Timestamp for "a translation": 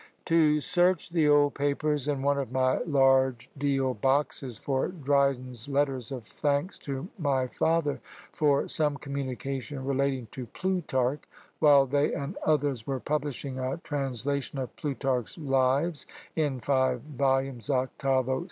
13.59-14.57